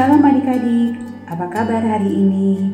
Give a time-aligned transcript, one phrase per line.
[0.00, 0.96] Shalom adik-adik,
[1.28, 2.72] apa kabar hari ini?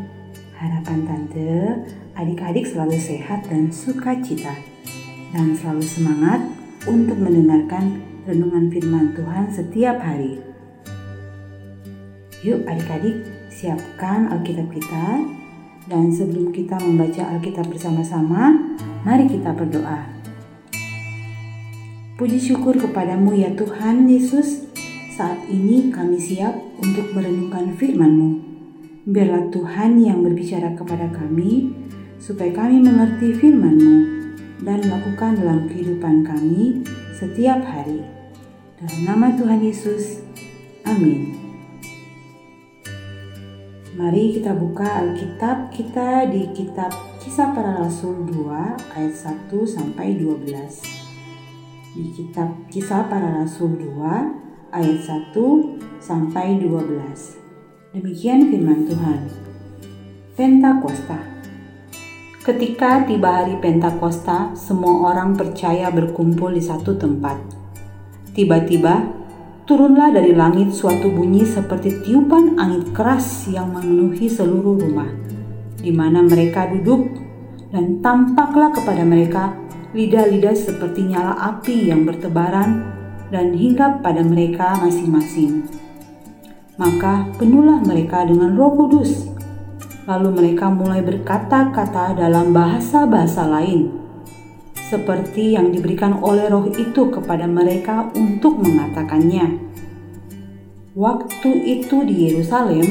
[0.55, 1.75] Harapan tante,
[2.15, 4.55] adik-adik selalu sehat dan sukacita
[5.35, 6.39] dan selalu semangat
[6.87, 7.99] untuk mendengarkan
[8.31, 10.39] renungan firman Tuhan setiap hari.
[12.47, 15.27] Yuk adik-adik, siapkan Alkitab kita
[15.91, 18.55] dan sebelum kita membaca Alkitab bersama-sama,
[19.03, 20.07] mari kita berdoa.
[22.23, 24.71] Puji syukur kepadamu ya Tuhan Yesus,
[25.19, 28.31] saat ini kami siap untuk merenungkan firman-Mu.
[29.07, 31.73] Biarlah Tuhan yang berbicara kepada kami,
[32.19, 33.97] supaya kami mengerti firman-Mu
[34.65, 36.83] dan lakukan dalam kehidupan kami
[37.15, 38.03] setiap hari.
[38.77, 40.21] Dalam nama Tuhan Yesus,
[40.85, 41.37] amin.
[43.97, 50.53] Mari kita buka Alkitab kita di kitab Kisah Para Rasul 2 ayat 1 sampai 12
[51.97, 57.97] di kitab Kisah Para Rasul 2 ayat 1 sampai 12.
[57.97, 59.21] Demikian firman Tuhan.
[60.37, 61.37] Pentakosta
[62.47, 67.43] Ketika tiba hari Pentakosta, semua orang percaya berkumpul di satu tempat.
[68.39, 69.03] Tiba-tiba,
[69.67, 75.11] turunlah dari langit suatu bunyi seperti tiupan angin keras yang memenuhi seluruh rumah,
[75.83, 77.19] di mana mereka duduk,
[77.75, 79.51] dan tampaklah kepada mereka
[79.91, 82.95] lidah-lidah seperti nyala api yang bertebaran
[83.35, 85.67] dan hinggap pada mereka masing-masing.
[86.77, 89.33] Maka penuhlah mereka dengan roh kudus.
[90.05, 93.91] Lalu mereka mulai berkata-kata dalam bahasa-bahasa lain,
[94.87, 99.59] seperti yang diberikan oleh roh itu kepada mereka untuk mengatakannya.
[100.95, 102.87] Waktu itu di Yerusalem,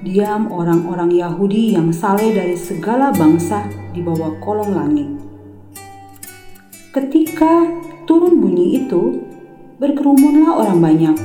[0.00, 5.08] diam orang-orang Yahudi yang saleh dari segala bangsa di bawah kolong langit.
[6.96, 7.66] Ketika
[8.08, 9.20] turun bunyi itu,
[9.76, 11.16] berkerumunlah orang banyak.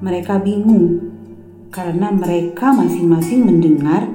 [0.00, 1.12] Mereka bingung
[1.70, 4.10] karena mereka masing-masing mendengar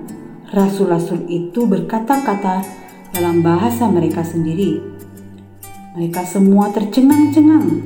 [0.52, 2.68] rasul-rasul itu berkata-kata
[3.16, 4.84] dalam bahasa mereka sendiri.
[5.96, 7.80] Mereka semua tercengang-cengang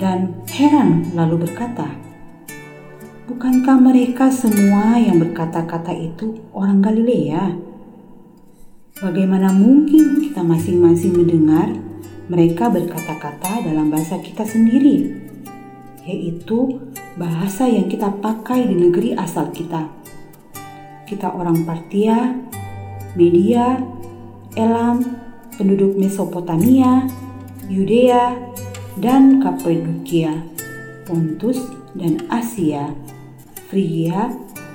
[0.00, 1.92] dan heran lalu berkata,
[3.26, 7.52] Bukankah mereka semua yang berkata-kata itu orang Galilea?
[8.96, 11.68] Bagaimana mungkin kita masing-masing mendengar
[12.32, 15.12] mereka berkata-kata dalam bahasa kita sendiri,
[16.08, 16.85] yaitu
[17.16, 19.88] bahasa yang kita pakai di negeri asal kita.
[21.08, 22.36] Kita orang Partia,
[23.16, 23.80] Media,
[24.52, 25.00] Elam,
[25.56, 27.08] penduduk Mesopotamia,
[27.72, 28.36] Yudea,
[29.00, 30.44] dan Kapadokia,
[31.08, 31.60] Pontus
[31.96, 32.92] dan Asia,
[33.68, 34.32] Frigia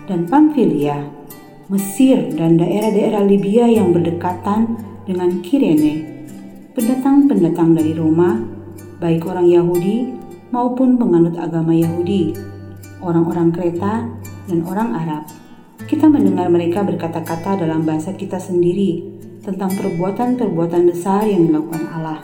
[0.09, 1.05] dan Pamfilia,
[1.69, 6.25] Mesir dan daerah-daerah Libya yang berdekatan dengan Kirene,
[6.73, 8.41] pendatang-pendatang dari Roma,
[8.97, 10.20] baik orang Yahudi
[10.51, 12.35] maupun penganut agama Yahudi,
[12.99, 14.05] orang-orang Kreta,
[14.51, 15.23] dan orang Arab.
[15.87, 19.01] Kita mendengar mereka berkata-kata dalam bahasa kita sendiri
[19.41, 22.21] tentang perbuatan-perbuatan besar yang dilakukan Allah.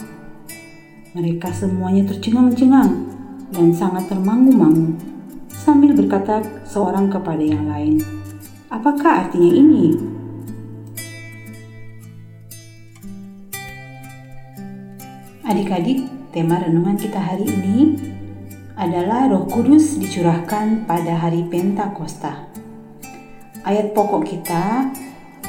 [1.18, 2.92] Mereka semuanya tercengang-cengang
[3.50, 4.94] dan sangat termangu-mangu
[5.50, 8.04] sambil berkata seorang kepada yang lain,
[8.70, 9.98] "Apakah artinya ini?"
[15.48, 17.98] Adik-adik, tema renungan kita hari ini
[18.78, 22.46] adalah Roh Kudus dicurahkan pada hari Pentakosta.
[23.66, 24.86] Ayat pokok kita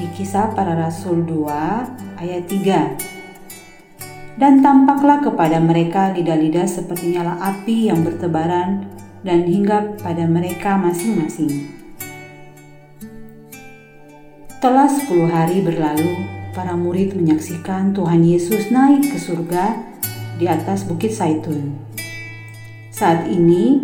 [0.01, 4.41] di Kisah Para Rasul 2 ayat 3.
[4.41, 8.89] Dan tampaklah kepada mereka lidah-lidah seperti nyala api yang bertebaran
[9.21, 11.69] dan hinggap pada mereka masing-masing.
[14.65, 16.17] Telah sepuluh hari berlalu,
[16.57, 19.85] para murid menyaksikan Tuhan Yesus naik ke surga
[20.39, 21.75] di atas Bukit Saitun.
[22.95, 23.83] Saat ini,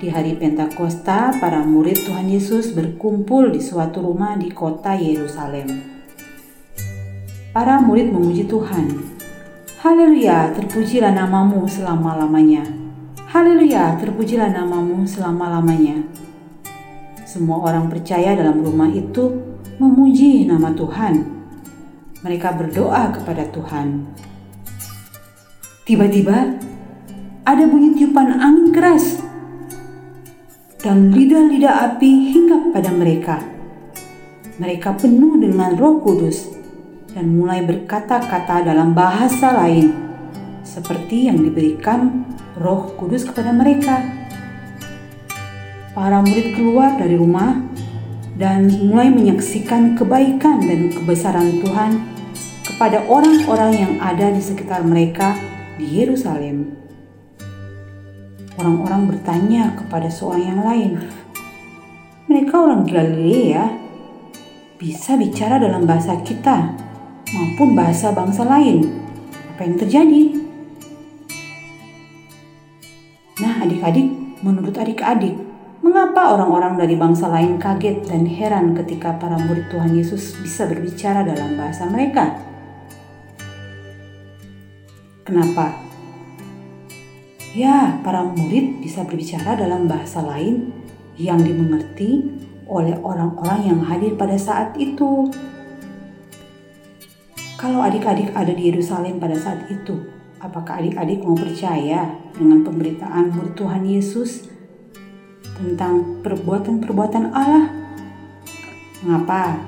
[0.00, 5.68] di hari Pentakosta, para murid Tuhan Yesus berkumpul di suatu rumah di kota Yerusalem.
[7.52, 9.12] Para murid memuji Tuhan.
[9.84, 12.64] Haleluya, terpujilah namamu selama-lamanya.
[13.28, 16.00] Haleluya, terpujilah namamu selama-lamanya.
[17.28, 19.36] Semua orang percaya dalam rumah itu
[19.76, 21.40] memuji nama Tuhan
[22.20, 24.04] mereka berdoa kepada Tuhan.
[25.90, 26.54] Tiba-tiba
[27.42, 29.18] ada bunyi tiupan angin keras
[30.78, 33.42] dan lidah-lidah api hingga pada mereka.
[34.62, 36.46] Mereka penuh dengan Roh Kudus
[37.10, 39.90] dan mulai berkata-kata dalam bahasa lain,
[40.62, 42.22] seperti yang diberikan
[42.54, 43.98] Roh Kudus kepada mereka.
[45.90, 47.66] Para murid keluar dari rumah
[48.38, 51.98] dan mulai menyaksikan kebaikan dan kebesaran Tuhan
[52.62, 56.76] kepada orang-orang yang ada di sekitar mereka di Yerusalem.
[58.60, 60.90] Orang-orang bertanya kepada seorang yang lain,
[62.28, 63.64] mereka orang Galilea
[64.76, 66.76] bisa bicara dalam bahasa kita
[67.32, 68.84] maupun bahasa bangsa lain.
[69.56, 70.22] Apa yang terjadi?
[73.40, 74.08] Nah, adik-adik,
[74.44, 75.32] menurut adik-adik,
[75.80, 81.24] mengapa orang-orang dari bangsa lain kaget dan heran ketika para murid Tuhan Yesus bisa berbicara
[81.24, 82.49] dalam bahasa mereka?
[85.30, 85.78] Kenapa?
[87.54, 90.74] Ya, para murid bisa berbicara dalam bahasa lain
[91.14, 92.34] yang dimengerti
[92.66, 95.30] oleh orang-orang yang hadir pada saat itu.
[97.54, 100.02] Kalau adik-adik ada di Yerusalem pada saat itu,
[100.42, 104.50] apakah adik-adik mau percaya dengan pemberitaan murid Tuhan Yesus
[105.54, 107.70] tentang perbuatan-perbuatan Allah?
[109.06, 109.62] Mengapa?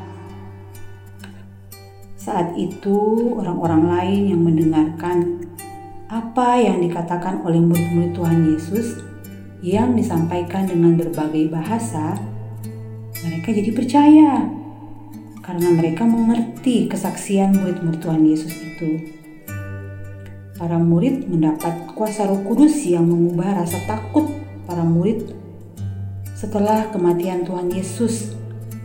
[2.19, 2.99] Saat itu,
[3.39, 5.43] orang-orang lain yang mendengarkan
[6.13, 9.01] apa yang dikatakan oleh murid-murid Tuhan Yesus
[9.65, 12.21] yang disampaikan dengan berbagai bahasa,
[13.25, 14.45] mereka jadi percaya
[15.41, 19.09] karena mereka mengerti kesaksian murid-murid Tuhan Yesus itu.
[20.61, 24.29] Para murid mendapat kuasa Roh Kudus yang mengubah rasa takut
[24.69, 25.33] para murid
[26.37, 28.37] setelah kematian Tuhan Yesus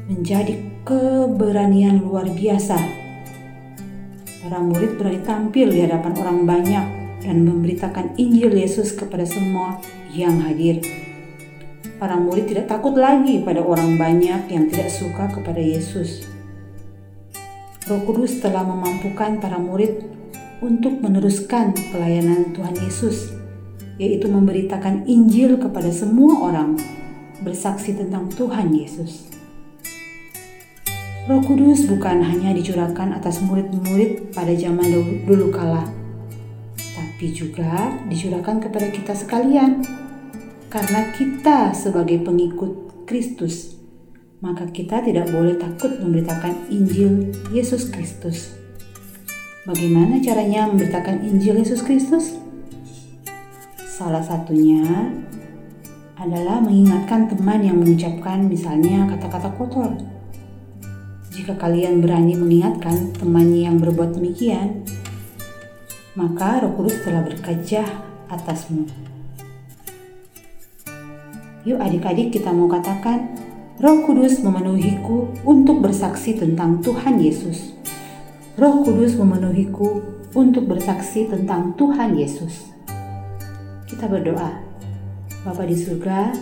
[0.08, 2.80] menjadi keberanian luar biasa.
[4.48, 9.82] Para murid berani tampil di hadapan orang banyak dan memberitakan Injil Yesus kepada semua
[10.14, 10.82] yang hadir.
[11.98, 16.30] Para murid tidak takut lagi pada orang banyak yang tidak suka kepada Yesus.
[17.88, 20.06] Roh Kudus telah memampukan para murid
[20.62, 23.34] untuk meneruskan pelayanan Tuhan Yesus,
[23.98, 26.78] yaitu memberitakan Injil kepada semua orang,
[27.42, 29.32] bersaksi tentang Tuhan Yesus.
[31.28, 34.88] Roh Kudus bukan hanya dicurahkan atas murid-murid pada zaman
[35.26, 35.97] dulu, kala,
[37.18, 39.82] tapi juga dicurahkan kepada kita sekalian.
[40.70, 43.74] Karena kita sebagai pengikut Kristus,
[44.38, 48.54] maka kita tidak boleh takut memberitakan Injil Yesus Kristus.
[49.66, 52.38] Bagaimana caranya memberitakan Injil Yesus Kristus?
[53.82, 55.10] Salah satunya
[56.22, 59.90] adalah mengingatkan teman yang mengucapkan misalnya kata-kata kotor.
[61.34, 64.86] Jika kalian berani mengingatkan temannya yang berbuat demikian,
[66.18, 67.86] maka Roh Kudus telah berkajah
[68.26, 68.90] atasmu.
[71.62, 73.38] Yuk adik-adik kita mau katakan,
[73.78, 77.78] Roh Kudus memenuhiku untuk bersaksi tentang Tuhan Yesus.
[78.58, 80.02] Roh Kudus memenuhiku
[80.34, 82.74] untuk bersaksi tentang Tuhan Yesus.
[83.86, 84.58] Kita berdoa.
[85.46, 86.34] Bapa di surga,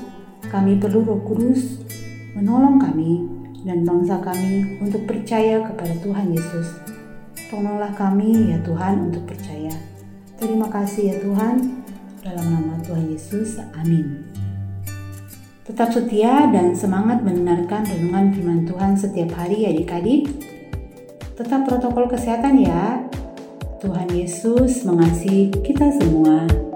[0.47, 1.83] kami perlu Roh Kudus
[2.31, 3.27] menolong kami
[3.67, 6.94] dan bangsa kami untuk percaya kepada Tuhan Yesus
[7.55, 9.71] Tolonglah kami ya Tuhan untuk percaya.
[10.35, 11.87] Terima kasih ya Tuhan.
[12.19, 14.27] Dalam nama Tuhan Yesus, amin.
[15.63, 20.35] Tetap setia dan semangat mendengarkan renungan firman Tuhan setiap hari adik-adik.
[21.39, 23.07] Tetap protokol kesehatan ya.
[23.79, 26.74] Tuhan Yesus mengasihi kita semua.